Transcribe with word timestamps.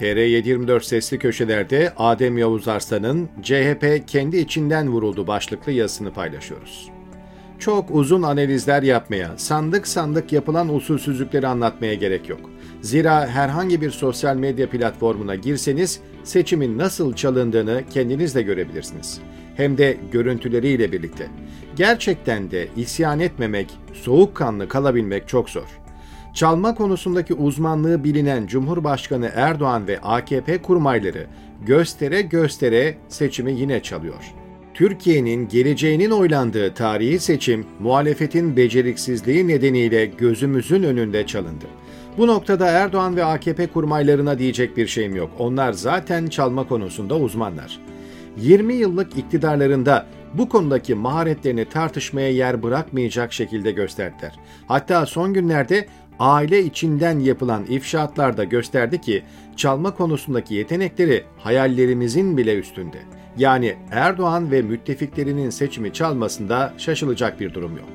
TR724 0.00 0.84
sesli 0.84 1.18
köşelerde 1.18 1.92
Adem 1.96 2.38
Yavuz 2.38 2.68
Arslan'ın 2.68 3.28
CHP 3.42 4.02
kendi 4.06 4.36
içinden 4.36 4.88
vuruldu 4.88 5.26
başlıklı 5.26 5.72
yazısını 5.72 6.12
paylaşıyoruz. 6.12 6.90
Çok 7.58 7.90
uzun 7.90 8.22
analizler 8.22 8.82
yapmaya, 8.82 9.38
sandık 9.38 9.86
sandık 9.86 10.32
yapılan 10.32 10.74
usulsüzlükleri 10.74 11.46
anlatmaya 11.46 11.94
gerek 11.94 12.28
yok. 12.28 12.40
Zira 12.80 13.26
herhangi 13.26 13.80
bir 13.80 13.90
sosyal 13.90 14.36
medya 14.36 14.70
platformuna 14.70 15.34
girseniz 15.34 16.00
seçimin 16.24 16.78
nasıl 16.78 17.14
çalındığını 17.14 17.82
kendiniz 17.90 18.34
de 18.34 18.42
görebilirsiniz. 18.42 19.20
Hem 19.56 19.78
de 19.78 19.96
görüntüleriyle 20.12 20.92
birlikte. 20.92 21.26
Gerçekten 21.76 22.50
de 22.50 22.68
isyan 22.76 23.20
etmemek, 23.20 23.70
soğukkanlı 23.92 24.68
kalabilmek 24.68 25.28
çok 25.28 25.50
zor. 25.50 25.81
Çalma 26.34 26.74
konusundaki 26.74 27.34
uzmanlığı 27.34 28.04
bilinen 28.04 28.46
Cumhurbaşkanı 28.46 29.30
Erdoğan 29.34 29.86
ve 29.86 30.00
AKP 30.00 30.62
kurmayları 30.62 31.26
göstere 31.66 32.22
göstere 32.22 32.94
seçimi 33.08 33.52
yine 33.52 33.82
çalıyor. 33.82 34.34
Türkiye'nin 34.74 35.48
geleceğinin 35.48 36.10
oylandığı 36.10 36.74
tarihi 36.74 37.18
seçim 37.18 37.66
muhalefetin 37.80 38.56
beceriksizliği 38.56 39.48
nedeniyle 39.48 40.06
gözümüzün 40.06 40.82
önünde 40.82 41.26
çalındı. 41.26 41.66
Bu 42.18 42.26
noktada 42.26 42.66
Erdoğan 42.66 43.16
ve 43.16 43.24
AKP 43.24 43.66
kurmaylarına 43.66 44.38
diyecek 44.38 44.76
bir 44.76 44.86
şeyim 44.86 45.16
yok. 45.16 45.30
Onlar 45.38 45.72
zaten 45.72 46.26
çalma 46.26 46.68
konusunda 46.68 47.16
uzmanlar. 47.18 47.78
20 48.36 48.74
yıllık 48.74 49.18
iktidarlarında 49.18 50.06
bu 50.34 50.48
konudaki 50.48 50.94
maharetlerini 50.94 51.64
tartışmaya 51.64 52.30
yer 52.30 52.62
bırakmayacak 52.62 53.32
şekilde 53.32 53.70
gösterdiler. 53.70 54.32
Hatta 54.68 55.06
son 55.06 55.34
günlerde 55.34 55.86
aile 56.22 56.64
içinden 56.64 57.18
yapılan 57.18 57.64
ifşaatlar 57.64 58.36
da 58.36 58.44
gösterdi 58.44 59.00
ki 59.00 59.22
çalma 59.56 59.94
konusundaki 59.94 60.54
yetenekleri 60.54 61.24
hayallerimizin 61.38 62.36
bile 62.36 62.58
üstünde. 62.58 62.98
Yani 63.38 63.76
Erdoğan 63.90 64.50
ve 64.50 64.62
müttefiklerinin 64.62 65.50
seçimi 65.50 65.92
çalmasında 65.92 66.74
şaşılacak 66.78 67.40
bir 67.40 67.54
durum 67.54 67.76
yok. 67.76 67.88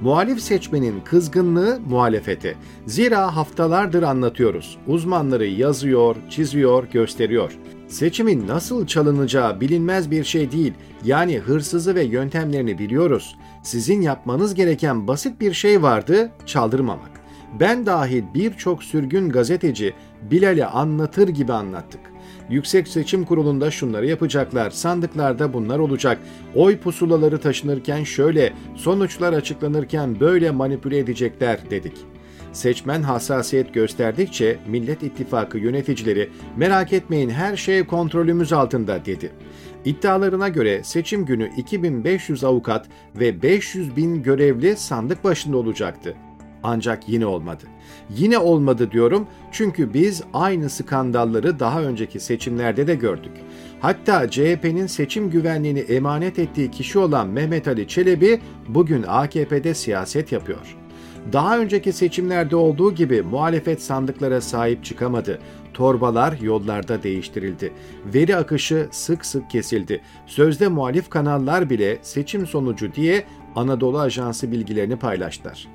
Muhalif 0.00 0.40
seçmenin 0.40 1.00
kızgınlığı 1.00 1.80
muhalefete. 1.88 2.54
Zira 2.86 3.36
haftalardır 3.36 4.02
anlatıyoruz. 4.02 4.78
Uzmanları 4.86 5.46
yazıyor, 5.46 6.16
çiziyor, 6.30 6.84
gösteriyor. 6.84 7.58
Seçimin 7.88 8.48
nasıl 8.48 8.86
çalınacağı 8.86 9.60
bilinmez 9.60 10.10
bir 10.10 10.24
şey 10.24 10.52
değil. 10.52 10.72
Yani 11.04 11.38
hırsızı 11.38 11.94
ve 11.94 12.02
yöntemlerini 12.02 12.78
biliyoruz. 12.78 13.36
Sizin 13.62 14.00
yapmanız 14.00 14.54
gereken 14.54 15.08
basit 15.08 15.40
bir 15.40 15.52
şey 15.52 15.82
vardı, 15.82 16.30
çaldırmamak. 16.46 17.19
Ben 17.60 17.86
dahil 17.86 18.24
birçok 18.34 18.82
sürgün 18.82 19.28
gazeteci 19.28 19.94
Bilal'e 20.30 20.66
anlatır 20.66 21.28
gibi 21.28 21.52
anlattık. 21.52 22.00
Yüksek 22.50 22.88
Seçim 22.88 23.24
Kurulu'nda 23.24 23.70
şunları 23.70 24.06
yapacaklar, 24.06 24.70
sandıklarda 24.70 25.52
bunlar 25.52 25.78
olacak, 25.78 26.18
oy 26.54 26.78
pusulaları 26.78 27.38
taşınırken 27.40 28.04
şöyle, 28.04 28.52
sonuçlar 28.76 29.32
açıklanırken 29.32 30.20
böyle 30.20 30.50
manipüle 30.50 30.98
edecekler 30.98 31.60
dedik. 31.70 31.94
Seçmen 32.52 33.02
hassasiyet 33.02 33.74
gösterdikçe 33.74 34.58
Millet 34.66 35.02
İttifakı 35.02 35.58
yöneticileri 35.58 36.30
merak 36.56 36.92
etmeyin 36.92 37.30
her 37.30 37.56
şey 37.56 37.86
kontrolümüz 37.86 38.52
altında 38.52 39.04
dedi. 39.04 39.32
İddialarına 39.84 40.48
göre 40.48 40.84
seçim 40.84 41.24
günü 41.24 41.50
2500 41.56 42.44
avukat 42.44 42.86
ve 43.16 43.42
500 43.42 43.96
bin 43.96 44.22
görevli 44.22 44.76
sandık 44.76 45.24
başında 45.24 45.56
olacaktı. 45.56 46.14
Ancak 46.62 47.08
yine 47.08 47.26
olmadı. 47.26 47.64
Yine 48.10 48.38
olmadı 48.38 48.90
diyorum 48.90 49.26
çünkü 49.52 49.94
biz 49.94 50.22
aynı 50.34 50.70
skandalları 50.70 51.60
daha 51.60 51.82
önceki 51.82 52.20
seçimlerde 52.20 52.86
de 52.86 52.94
gördük. 52.94 53.32
Hatta 53.80 54.30
CHP'nin 54.30 54.86
seçim 54.86 55.30
güvenliğini 55.30 55.80
emanet 55.80 56.38
ettiği 56.38 56.70
kişi 56.70 56.98
olan 56.98 57.28
Mehmet 57.28 57.68
Ali 57.68 57.88
Çelebi 57.88 58.40
bugün 58.68 59.04
AKP'de 59.08 59.74
siyaset 59.74 60.32
yapıyor. 60.32 60.76
Daha 61.32 61.58
önceki 61.58 61.92
seçimlerde 61.92 62.56
olduğu 62.56 62.94
gibi 62.94 63.22
muhalefet 63.22 63.82
sandıklara 63.82 64.40
sahip 64.40 64.84
çıkamadı. 64.84 65.38
Torbalar 65.74 66.38
yollarda 66.40 67.02
değiştirildi. 67.02 67.72
Veri 68.14 68.36
akışı 68.36 68.88
sık 68.90 69.26
sık 69.26 69.50
kesildi. 69.50 70.02
Sözde 70.26 70.68
muhalif 70.68 71.10
kanallar 71.10 71.70
bile 71.70 71.98
seçim 72.02 72.46
sonucu 72.46 72.94
diye 72.94 73.24
Anadolu 73.56 73.98
Ajansı 73.98 74.52
bilgilerini 74.52 74.96
paylaştılar. 74.96 75.68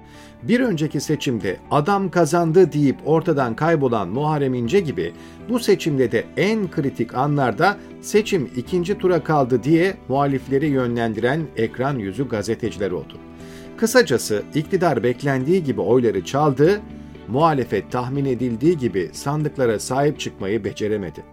Bir 0.44 0.60
önceki 0.60 1.00
seçimde 1.00 1.58
adam 1.72 2.12
kazandı 2.12 2.72
deyip 2.72 2.98
ortadan 3.06 3.56
kaybolan 3.56 4.10
Muharrem 4.10 4.54
İnce 4.54 4.80
gibi 4.80 5.14
bu 5.50 5.60
seçimde 5.60 6.12
de 6.12 6.24
en 6.38 6.72
kritik 6.72 7.16
anlarda 7.16 7.78
seçim 8.02 8.50
ikinci 8.56 8.98
tura 8.98 9.24
kaldı 9.24 9.64
diye 9.64 9.98
muhalifleri 10.08 10.68
yönlendiren 10.68 11.42
ekran 11.58 12.00
yüzü 12.00 12.30
gazeteciler 12.30 12.92
oldu. 12.92 13.18
Kısacası 13.78 14.44
iktidar 14.56 15.04
beklendiği 15.04 15.64
gibi 15.64 15.82
oyları 15.82 16.26
çaldı, 16.26 16.82
muhalefet 17.28 17.92
tahmin 17.92 18.26
edildiği 18.26 18.78
gibi 18.78 19.10
sandıklara 19.14 19.80
sahip 19.80 20.20
çıkmayı 20.20 20.64
beceremedi. 20.64 21.24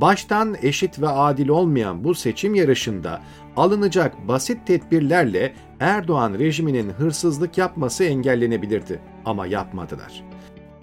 Baştan 0.00 0.56
eşit 0.62 1.00
ve 1.00 1.08
adil 1.08 1.48
olmayan 1.48 2.04
bu 2.04 2.14
seçim 2.14 2.54
yarışında 2.54 3.20
alınacak 3.56 4.28
basit 4.28 4.66
tedbirlerle 4.66 5.52
Erdoğan 5.82 6.38
rejiminin 6.38 6.90
hırsızlık 6.90 7.58
yapması 7.58 8.04
engellenebilirdi 8.04 9.00
ama 9.24 9.46
yapmadılar. 9.46 10.24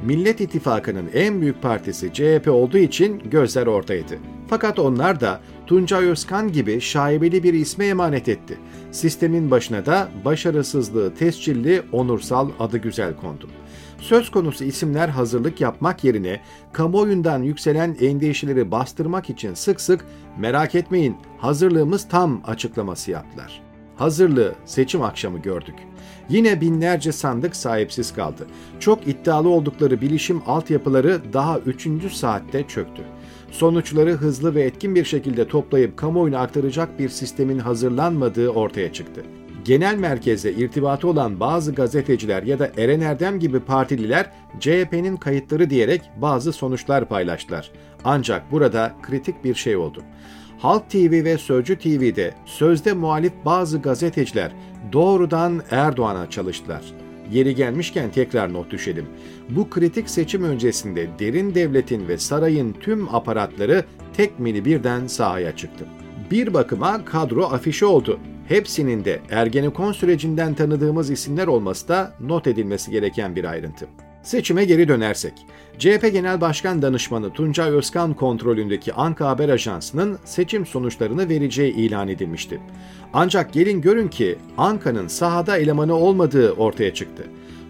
Millet 0.03 0.41
İttifakı'nın 0.41 1.09
en 1.13 1.41
büyük 1.41 1.61
partisi 1.61 2.13
CHP 2.13 2.47
olduğu 2.47 2.77
için 2.77 3.19
gözler 3.19 3.67
oradaydı. 3.67 4.17
Fakat 4.47 4.79
onlar 4.79 5.19
da 5.19 5.39
Tuncay 5.67 6.05
Özkan 6.05 6.51
gibi 6.51 6.81
şaibeli 6.81 7.43
bir 7.43 7.53
isme 7.53 7.85
emanet 7.85 8.29
etti. 8.29 8.57
Sistemin 8.91 9.51
başına 9.51 9.85
da 9.85 10.09
başarısızlığı 10.25 11.13
tescilli 11.13 11.83
onursal 11.91 12.49
adı 12.59 12.77
güzel 12.77 13.15
kondu. 13.15 13.49
Söz 13.97 14.31
konusu 14.31 14.63
isimler 14.63 15.09
hazırlık 15.09 15.61
yapmak 15.61 16.03
yerine 16.03 16.41
kamuoyundan 16.73 17.43
yükselen 17.43 17.97
endişeleri 18.01 18.71
bastırmak 18.71 19.29
için 19.29 19.53
sık 19.53 19.81
sık 19.81 20.05
merak 20.38 20.75
etmeyin 20.75 21.17
hazırlığımız 21.38 22.07
tam 22.07 22.41
açıklaması 22.45 23.11
yaptılar. 23.11 23.69
Hazırlığı 23.99 24.55
seçim 24.65 25.01
akşamı 25.01 25.39
gördük. 25.39 25.75
Yine 26.29 26.61
binlerce 26.61 27.11
sandık 27.11 27.55
sahipsiz 27.55 28.13
kaldı. 28.13 28.47
Çok 28.79 29.07
iddialı 29.07 29.49
oldukları 29.49 30.01
bilişim 30.01 30.41
altyapıları 30.47 31.21
daha 31.33 31.59
3. 31.59 32.13
saatte 32.13 32.67
çöktü. 32.67 33.01
Sonuçları 33.51 34.11
hızlı 34.11 34.55
ve 34.55 34.63
etkin 34.63 34.95
bir 34.95 35.05
şekilde 35.05 35.47
toplayıp 35.47 35.97
kamuoyuna 35.97 36.39
aktaracak 36.39 36.99
bir 36.99 37.09
sistemin 37.09 37.59
hazırlanmadığı 37.59 38.49
ortaya 38.49 38.93
çıktı 38.93 39.21
genel 39.65 39.95
merkezle 39.95 40.53
irtibatı 40.53 41.07
olan 41.07 41.39
bazı 41.39 41.73
gazeteciler 41.73 42.43
ya 42.43 42.59
da 42.59 42.71
Eren 42.77 42.99
Erdem 43.01 43.39
gibi 43.39 43.59
partililer 43.59 44.31
CHP'nin 44.59 45.17
kayıtları 45.17 45.69
diyerek 45.69 46.01
bazı 46.17 46.53
sonuçlar 46.53 47.05
paylaştılar. 47.09 47.71
Ancak 48.03 48.51
burada 48.51 48.95
kritik 49.01 49.43
bir 49.43 49.55
şey 49.55 49.75
oldu. 49.75 50.03
Halk 50.59 50.89
TV 50.89 51.23
ve 51.23 51.37
Sözcü 51.37 51.79
TV'de 51.79 52.33
sözde 52.45 52.93
muhalif 52.93 53.33
bazı 53.45 53.81
gazeteciler 53.81 54.51
doğrudan 54.93 55.61
Erdoğan'a 55.71 56.29
çalıştılar. 56.29 56.81
Yeri 57.31 57.55
gelmişken 57.55 58.11
tekrar 58.11 58.53
not 58.53 58.71
düşelim. 58.71 59.05
Bu 59.49 59.69
kritik 59.69 60.09
seçim 60.09 60.43
öncesinde 60.43 61.07
derin 61.19 61.55
devletin 61.55 62.07
ve 62.07 62.17
sarayın 62.17 62.73
tüm 62.73 63.15
aparatları 63.15 63.85
tek 64.13 64.39
mili 64.39 64.65
birden 64.65 65.07
sahaya 65.07 65.55
çıktı. 65.55 65.85
Bir 66.31 66.53
bakıma 66.53 67.05
kadro 67.05 67.43
afişi 67.43 67.85
oldu 67.85 68.19
hepsinin 68.47 69.05
de 69.05 69.19
Ergenekon 69.29 69.91
sürecinden 69.91 70.53
tanıdığımız 70.53 71.09
isimler 71.09 71.47
olması 71.47 71.87
da 71.87 72.13
not 72.19 72.47
edilmesi 72.47 72.91
gereken 72.91 73.35
bir 73.35 73.43
ayrıntı. 73.43 73.87
Seçime 74.24 74.66
geri 74.66 74.88
dönersek, 74.88 75.34
CHP 75.78 76.10
Genel 76.13 76.42
Başkan 76.42 76.81
Danışmanı 76.81 77.33
Tuncay 77.33 77.69
Özkan 77.69 78.13
kontrolündeki 78.13 78.94
Anka 78.94 79.30
Haber 79.30 79.50
Ajansı'nın 79.50 80.19
seçim 80.25 80.66
sonuçlarını 80.66 81.30
vereceği 81.30 81.74
ilan 81.74 82.07
edilmişti. 82.07 82.62
Ancak 83.13 83.54
gelin 83.54 83.81
görün 83.81 84.07
ki 84.07 84.38
Anka'nın 84.57 85.07
sahada 85.07 85.57
elemanı 85.57 85.94
olmadığı 85.94 86.51
ortaya 86.51 86.94
çıktı. 86.94 87.24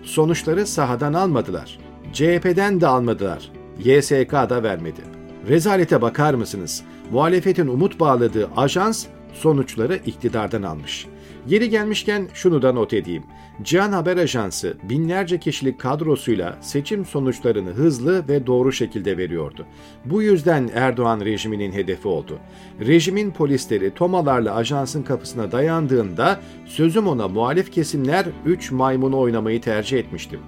Sonuçları 0.04 0.68
sahadan 0.68 1.14
almadılar. 1.14 1.80
CHP'den 2.14 2.82
de 2.82 2.88
almadılar. 2.88 3.52
YSK 3.84 4.32
da 4.32 4.64
vermedi. 4.64 5.02
Rezalete 5.48 6.02
bakar 6.02 6.34
mısınız? 6.34 6.84
Muhalefetin 7.12 7.68
umut 7.68 8.00
bağladığı 8.00 8.50
ajans 8.58 9.06
sonuçları 9.34 10.00
iktidardan 10.06 10.64
almış. 10.64 11.08
Yeri 11.48 11.70
gelmişken 11.70 12.28
şunu 12.34 12.62
da 12.62 12.74
not 12.74 12.94
edeyim. 12.94 13.24
Cihan 13.64 13.92
Haber 13.92 14.18
Ajansı 14.18 14.78
binlerce 14.84 15.40
kişilik 15.40 15.80
kadrosuyla 15.80 16.58
seçim 16.62 17.06
sonuçlarını 17.06 17.70
hızlı 17.70 18.28
ve 18.28 18.48
doğru 18.48 18.72
şekilde 18.72 19.18
veriyordu. 19.18 19.66
Bu 20.06 20.22
yüzden 20.22 20.70
Erdoğan 20.74 21.20
rejiminin 21.20 21.72
hedefi 21.72 22.08
oldu. 22.08 22.40
Rejimin 22.88 23.32
polisleri 23.32 23.94
tomalarla 23.94 24.56
ajansın 24.56 25.04
kapısına 25.04 25.52
dayandığında 25.52 26.40
sözüm 26.66 27.08
ona 27.08 27.28
muhalif 27.28 27.72
kesimler 27.72 28.26
3 28.46 28.72
maymunu 28.72 29.20
oynamayı 29.20 29.62
tercih 29.62 29.98
etmişti. 30.00 30.40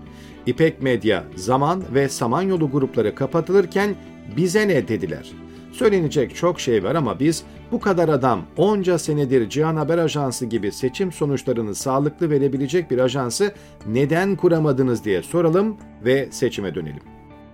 İpek 0.46 0.82
Medya, 0.82 1.24
Zaman 1.36 1.84
ve 1.94 2.10
Samanyolu 2.10 2.72
grupları 2.72 3.16
kapatılırken 3.16 3.96
Bize 4.38 4.68
ne 4.68 4.88
dediler. 4.88 5.32
Söylenecek 5.72 6.36
çok 6.36 6.60
şey 6.60 6.84
var 6.84 6.96
ama 6.96 7.20
biz 7.20 7.44
bu 7.72 7.80
kadar 7.80 8.10
adam 8.10 8.42
onca 8.58 9.00
senedir 9.00 9.50
Cihan 9.50 9.76
Haber 9.76 9.98
Ajansı 9.98 10.46
gibi 10.46 10.72
seçim 10.72 11.12
sonuçlarını 11.12 11.76
sağlıklı 11.76 12.30
verebilecek 12.30 12.92
bir 12.92 12.98
ajansı 12.98 13.54
neden 13.88 14.36
kuramadınız 14.36 15.06
diye 15.06 15.24
soralım 15.24 15.78
ve 16.06 16.28
seçime 16.32 16.76
dönelim. 16.76 17.02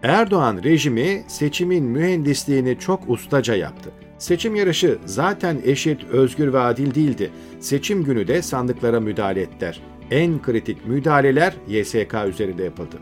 Erdoğan 0.03 0.63
rejimi 0.63 1.23
seçimin 1.27 1.83
mühendisliğini 1.83 2.79
çok 2.79 3.09
ustaca 3.09 3.55
yaptı. 3.55 3.91
Seçim 4.17 4.55
yarışı 4.55 4.97
zaten 5.05 5.57
eşit, 5.65 6.03
özgür 6.03 6.53
ve 6.53 6.59
adil 6.59 6.95
değildi. 6.95 7.31
Seçim 7.59 8.03
günü 8.03 8.27
de 8.27 8.41
sandıklara 8.41 8.99
müdahale 8.99 9.41
ettiler. 9.41 9.81
En 10.11 10.41
kritik 10.41 10.87
müdahaleler 10.87 11.53
YSK 11.67 12.15
üzerinde 12.27 12.63
yapıldı. 12.63 12.97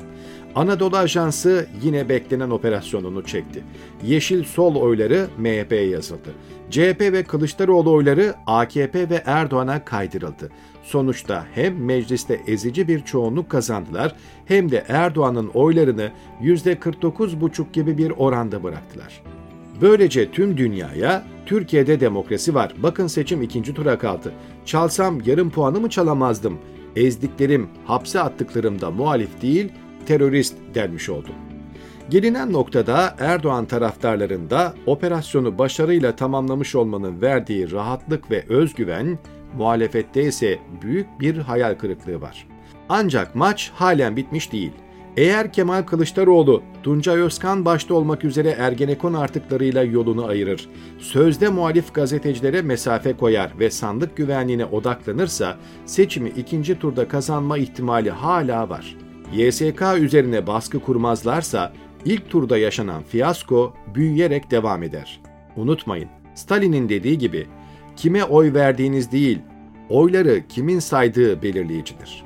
Anadolu 0.55 0.97
Ajansı 0.97 1.67
yine 1.83 2.09
beklenen 2.09 2.49
operasyonunu 2.49 3.23
çekti. 3.23 3.63
Yeşil 4.03 4.43
sol 4.43 4.75
oyları 4.75 5.27
MHP'ye 5.37 5.87
yazıldı. 5.89 6.29
CHP 6.69 7.01
ve 7.01 7.23
Kılıçdaroğlu 7.23 7.91
oyları 7.91 8.33
AKP 8.47 9.09
ve 9.09 9.23
Erdoğan'a 9.25 9.85
kaydırıldı. 9.85 10.49
Sonuçta 10.83 11.45
hem 11.53 11.85
mecliste 11.85 12.41
ezici 12.47 12.87
bir 12.87 13.03
çoğunluk 13.03 13.49
kazandılar 13.49 14.15
hem 14.45 14.71
de 14.71 14.83
Erdoğan'ın 14.87 15.47
oylarını 15.47 16.11
%49,5 16.41 17.71
gibi 17.73 17.97
bir 17.97 18.09
oranda 18.11 18.63
bıraktılar. 18.63 19.21
Böylece 19.81 20.31
tüm 20.31 20.57
dünyaya 20.57 21.23
Türkiye'de 21.45 21.99
demokrasi 21.99 22.55
var. 22.55 22.73
Bakın 22.77 23.07
seçim 23.07 23.41
ikinci 23.41 23.73
tura 23.73 23.97
kaldı. 23.97 24.31
Çalsam 24.65 25.21
yarım 25.25 25.49
puanı 25.49 25.79
mı 25.79 25.89
çalamazdım? 25.89 26.57
Ezdiklerim, 26.95 27.69
hapse 27.85 28.19
attıklarım 28.21 28.81
da 28.81 28.91
muhalif 28.91 29.41
değil, 29.41 29.71
terörist 30.05 30.55
denmiş 30.73 31.09
oldu. 31.09 31.29
Gelinen 32.09 32.53
noktada 32.53 33.15
Erdoğan 33.19 33.65
taraftarlarında 33.65 34.73
operasyonu 34.85 35.57
başarıyla 35.57 36.15
tamamlamış 36.15 36.75
olmanın 36.75 37.21
verdiği 37.21 37.71
rahatlık 37.71 38.31
ve 38.31 38.43
özgüven, 38.49 39.19
muhalefette 39.57 40.23
ise 40.23 40.59
büyük 40.81 41.19
bir 41.19 41.37
hayal 41.37 41.75
kırıklığı 41.75 42.21
var. 42.21 42.47
Ancak 42.89 43.35
maç 43.35 43.71
halen 43.75 44.15
bitmiş 44.15 44.51
değil. 44.51 44.71
Eğer 45.17 45.53
Kemal 45.53 45.83
Kılıçdaroğlu, 45.83 46.63
Tuncay 46.83 47.21
Özkan 47.21 47.65
başta 47.65 47.93
olmak 47.93 48.23
üzere 48.23 48.49
Ergenekon 48.49 49.13
artıklarıyla 49.13 49.83
yolunu 49.83 50.25
ayırır, 50.25 50.69
sözde 50.99 51.49
muhalif 51.49 51.93
gazetecilere 51.93 52.61
mesafe 52.61 53.17
koyar 53.17 53.59
ve 53.59 53.69
sandık 53.69 54.17
güvenliğine 54.17 54.65
odaklanırsa 54.65 55.57
seçimi 55.85 56.29
ikinci 56.29 56.79
turda 56.79 57.07
kazanma 57.07 57.57
ihtimali 57.57 58.11
hala 58.11 58.69
var. 58.69 59.04
YSK 59.33 59.81
üzerine 59.98 60.48
baskı 60.48 60.80
kurmazlarsa 60.80 61.74
ilk 62.06 62.30
turda 62.30 62.57
yaşanan 62.57 63.04
fiyasko 63.04 63.74
büyüyerek 63.95 64.51
devam 64.51 64.83
eder. 64.83 65.22
Unutmayın, 65.56 66.10
Stalin'in 66.36 66.89
dediği 66.89 67.18
gibi 67.18 67.48
kime 67.95 68.24
oy 68.24 68.54
verdiğiniz 68.54 69.12
değil, 69.12 69.39
oyları 69.89 70.48
kimin 70.50 70.80
saydığı 70.80 71.42
belirleyicidir. 71.42 72.24